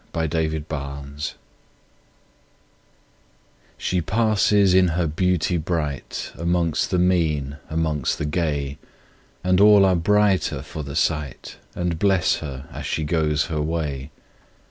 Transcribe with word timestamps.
1840 0.13 0.65
The 0.65 1.21
Secret 1.21 1.35
SHE 3.77 4.01
passes 4.01 4.73
in 4.73 4.87
her 4.87 5.05
beauty 5.05 5.59
brightAmongst 5.59 6.87
the 6.89 6.97
mean, 6.97 7.57
amongst 7.69 8.17
the 8.17 8.25
gay, 8.25 8.79
And 9.43 9.61
all 9.61 9.85
are 9.85 9.95
brighter 9.95 10.63
for 10.63 10.81
the 10.81 10.95
sight, 10.95 11.57
And 11.75 11.99
bless 11.99 12.37
her 12.37 12.65
as 12.71 12.87
she 12.87 13.03
goes 13.03 13.45
her 13.45 13.61
way. 13.61 14.09